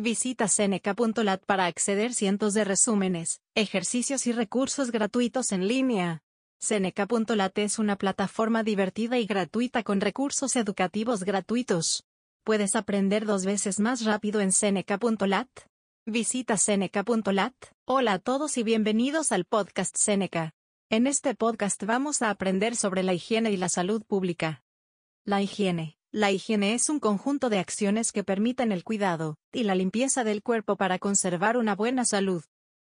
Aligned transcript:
Visita 0.00 0.46
Seneca.lat 0.46 1.44
para 1.44 1.66
acceder 1.66 2.14
cientos 2.14 2.54
de 2.54 2.62
resúmenes, 2.62 3.40
ejercicios 3.56 4.28
y 4.28 4.32
recursos 4.32 4.92
gratuitos 4.92 5.50
en 5.50 5.66
línea. 5.66 6.22
Seneca.lat 6.60 7.58
es 7.58 7.80
una 7.80 7.96
plataforma 7.96 8.62
divertida 8.62 9.18
y 9.18 9.26
gratuita 9.26 9.82
con 9.82 10.00
recursos 10.00 10.54
educativos 10.54 11.24
gratuitos. 11.24 12.04
Puedes 12.44 12.76
aprender 12.76 13.26
dos 13.26 13.44
veces 13.44 13.80
más 13.80 14.04
rápido 14.04 14.40
en 14.40 14.52
Seneca.lat. 14.52 15.48
Visita 16.06 16.56
Seneca.lat. 16.58 17.54
Hola 17.84 18.12
a 18.12 18.18
todos 18.20 18.56
y 18.56 18.62
bienvenidos 18.62 19.32
al 19.32 19.46
podcast 19.46 19.96
Seneca. 19.96 20.52
En 20.90 21.08
este 21.08 21.34
podcast 21.34 21.82
vamos 21.82 22.22
a 22.22 22.30
aprender 22.30 22.76
sobre 22.76 23.02
la 23.02 23.14
higiene 23.14 23.50
y 23.50 23.56
la 23.56 23.68
salud 23.68 24.04
pública. 24.06 24.62
La 25.24 25.42
higiene. 25.42 25.97
La 26.12 26.30
higiene 26.30 26.72
es 26.72 26.88
un 26.88 27.00
conjunto 27.00 27.50
de 27.50 27.58
acciones 27.58 28.12
que 28.12 28.24
permiten 28.24 28.72
el 28.72 28.82
cuidado 28.82 29.36
y 29.52 29.64
la 29.64 29.74
limpieza 29.74 30.24
del 30.24 30.42
cuerpo 30.42 30.76
para 30.76 30.98
conservar 30.98 31.58
una 31.58 31.76
buena 31.76 32.06
salud. 32.06 32.42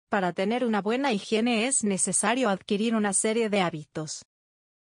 Para 0.08 0.32
tener 0.32 0.64
una 0.64 0.80
buena 0.80 1.12
higiene 1.12 1.66
es 1.66 1.82
necesario 1.82 2.48
adquirir 2.48 2.94
una 2.94 3.12
serie 3.12 3.50
de 3.50 3.62
hábitos. 3.62 4.24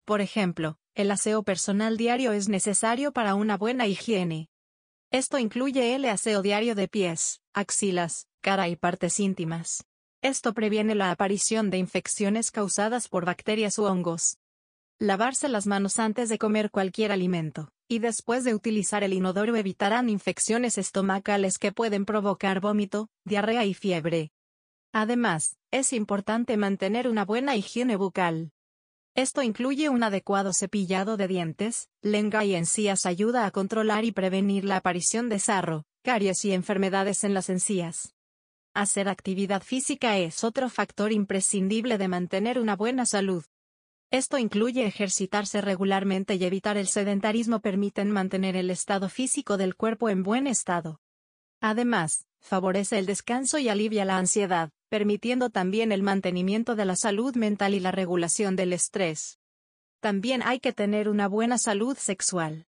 Por 0.06 0.22
ejemplo, 0.22 0.78
el 0.94 1.10
aseo 1.10 1.42
personal 1.42 1.98
diario 1.98 2.32
es 2.32 2.48
necesario 2.48 3.12
para 3.12 3.34
una 3.34 3.58
buena 3.58 3.86
higiene. 3.86 4.48
Esto 5.10 5.36
incluye 5.36 5.94
el 5.94 6.06
aseo 6.06 6.40
diario 6.40 6.74
de 6.74 6.88
pies, 6.88 7.42
axilas, 7.52 8.26
cara 8.40 8.68
y 8.68 8.76
partes 8.76 9.20
íntimas. 9.20 9.84
Esto 10.22 10.54
previene 10.54 10.94
la 10.94 11.10
aparición 11.10 11.68
de 11.68 11.76
infecciones 11.76 12.50
causadas 12.50 13.08
por 13.08 13.26
bacterias 13.26 13.78
u 13.78 13.84
hongos. 13.84 14.38
Lavarse 14.98 15.50
las 15.50 15.66
manos 15.66 15.98
antes 15.98 16.30
de 16.30 16.38
comer 16.38 16.70
cualquier 16.70 17.12
alimento 17.12 17.73
y 17.88 17.98
después 17.98 18.44
de 18.44 18.54
utilizar 18.54 19.04
el 19.04 19.12
inodoro 19.12 19.56
evitarán 19.56 20.08
infecciones 20.08 20.78
estomacales 20.78 21.58
que 21.58 21.72
pueden 21.72 22.04
provocar 22.04 22.60
vómito, 22.60 23.08
diarrea 23.24 23.64
y 23.64 23.74
fiebre. 23.74 24.32
Además, 24.92 25.56
es 25.70 25.92
importante 25.92 26.56
mantener 26.56 27.08
una 27.08 27.24
buena 27.24 27.56
higiene 27.56 27.96
bucal. 27.96 28.52
Esto 29.16 29.42
incluye 29.42 29.88
un 29.88 30.02
adecuado 30.02 30.52
cepillado 30.52 31.16
de 31.16 31.28
dientes, 31.28 31.88
lengua 32.02 32.44
y 32.44 32.54
encías 32.54 33.06
ayuda 33.06 33.46
a 33.46 33.50
controlar 33.50 34.04
y 34.04 34.12
prevenir 34.12 34.64
la 34.64 34.76
aparición 34.76 35.28
de 35.28 35.38
sarro, 35.38 35.84
caries 36.02 36.44
y 36.44 36.52
enfermedades 36.52 37.22
en 37.22 37.34
las 37.34 37.48
encías. 37.48 38.14
Hacer 38.74 39.08
actividad 39.08 39.62
física 39.62 40.18
es 40.18 40.42
otro 40.42 40.68
factor 40.68 41.12
imprescindible 41.12 41.96
de 41.96 42.08
mantener 42.08 42.58
una 42.58 42.74
buena 42.74 43.06
salud. 43.06 43.44
Esto 44.10 44.38
incluye 44.38 44.86
ejercitarse 44.86 45.60
regularmente 45.60 46.34
y 46.36 46.44
evitar 46.44 46.76
el 46.76 46.86
sedentarismo 46.86 47.60
permiten 47.60 48.10
mantener 48.10 48.56
el 48.56 48.70
estado 48.70 49.08
físico 49.08 49.56
del 49.56 49.74
cuerpo 49.74 50.08
en 50.08 50.22
buen 50.22 50.46
estado. 50.46 51.00
Además, 51.60 52.26
favorece 52.40 52.98
el 52.98 53.06
descanso 53.06 53.58
y 53.58 53.68
alivia 53.68 54.04
la 54.04 54.18
ansiedad, 54.18 54.70
permitiendo 54.88 55.50
también 55.50 55.92
el 55.92 56.02
mantenimiento 56.02 56.76
de 56.76 56.84
la 56.84 56.94
salud 56.94 57.34
mental 57.36 57.74
y 57.74 57.80
la 57.80 57.90
regulación 57.90 58.54
del 58.54 58.72
estrés. 58.72 59.38
También 60.00 60.42
hay 60.42 60.60
que 60.60 60.72
tener 60.72 61.08
una 61.08 61.26
buena 61.26 61.56
salud 61.58 61.96
sexual. 61.96 62.66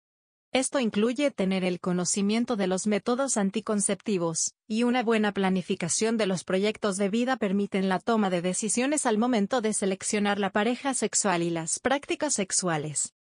Esto 0.52 0.80
incluye 0.80 1.30
tener 1.30 1.62
el 1.62 1.78
conocimiento 1.78 2.56
de 2.56 2.66
los 2.66 2.86
métodos 2.86 3.36
anticonceptivos, 3.36 4.54
y 4.66 4.84
una 4.84 5.02
buena 5.02 5.32
planificación 5.32 6.16
de 6.16 6.26
los 6.26 6.44
proyectos 6.44 6.96
de 6.96 7.10
vida 7.10 7.36
permiten 7.36 7.90
la 7.90 7.98
toma 7.98 8.30
de 8.30 8.40
decisiones 8.40 9.04
al 9.04 9.18
momento 9.18 9.60
de 9.60 9.74
seleccionar 9.74 10.38
la 10.38 10.48
pareja 10.48 10.94
sexual 10.94 11.42
y 11.42 11.50
las 11.50 11.80
prácticas 11.80 12.32
sexuales. 12.32 13.12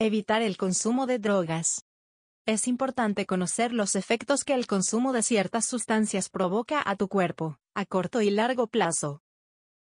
Evitar 0.00 0.42
el 0.42 0.56
consumo 0.56 1.06
de 1.06 1.20
drogas. 1.20 1.84
Es 2.44 2.66
importante 2.66 3.24
conocer 3.24 3.72
los 3.72 3.94
efectos 3.94 4.42
que 4.42 4.54
el 4.54 4.66
consumo 4.66 5.12
de 5.12 5.22
ciertas 5.22 5.66
sustancias 5.66 6.28
provoca 6.28 6.82
a 6.84 6.96
tu 6.96 7.06
cuerpo, 7.06 7.56
a 7.74 7.86
corto 7.86 8.20
y 8.20 8.30
largo 8.30 8.66
plazo. 8.66 9.22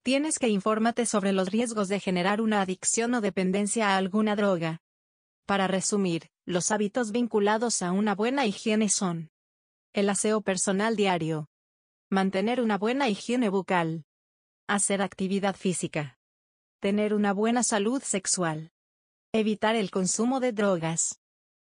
Tienes 0.03 0.39
que 0.39 0.49
informarte 0.49 1.05
sobre 1.05 1.31
los 1.31 1.51
riesgos 1.51 1.87
de 1.87 2.01
generar 2.01 2.41
una 2.41 2.61
adicción 2.61 3.13
o 3.13 3.21
dependencia 3.21 3.91
a 3.91 3.97
alguna 3.97 4.35
droga. 4.35 4.81
Para 5.45 5.67
resumir, 5.67 6.29
los 6.51 6.71
hábitos 6.71 7.11
vinculados 7.11 7.81
a 7.81 7.91
una 7.91 8.13
buena 8.13 8.45
higiene 8.45 8.89
son 8.89 9.31
el 9.93 10.09
aseo 10.09 10.41
personal 10.41 10.95
diario, 10.95 11.49
mantener 12.09 12.61
una 12.61 12.77
buena 12.77 13.09
higiene 13.09 13.49
bucal, 13.49 14.05
hacer 14.67 15.01
actividad 15.01 15.55
física, 15.55 16.17
tener 16.79 17.13
una 17.13 17.33
buena 17.33 17.63
salud 17.63 18.01
sexual, 18.01 18.71
evitar 19.33 19.75
el 19.75 19.91
consumo 19.91 20.39
de 20.39 20.53
drogas. 20.53 21.19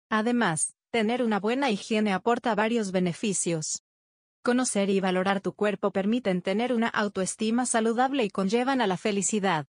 Además, 0.08 0.74
tener 0.90 1.22
una 1.22 1.40
buena 1.40 1.70
higiene 1.70 2.12
aporta 2.12 2.54
varios 2.54 2.92
beneficios. 2.92 3.82
Conocer 4.42 4.90
y 4.90 5.00
valorar 5.00 5.40
tu 5.40 5.52
cuerpo 5.52 5.90
permiten 5.90 6.42
tener 6.42 6.72
una 6.72 6.88
autoestima 6.88 7.66
saludable 7.66 8.24
y 8.24 8.30
conllevan 8.30 8.80
a 8.80 8.86
la 8.86 8.96
felicidad. 8.96 9.66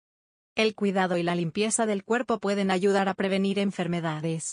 El 0.54 0.74
cuidado 0.74 1.16
y 1.16 1.22
la 1.22 1.34
limpieza 1.34 1.86
del 1.86 2.04
cuerpo 2.04 2.38
pueden 2.38 2.70
ayudar 2.70 3.08
a 3.08 3.14
prevenir 3.14 3.58
enfermedades. 3.58 4.46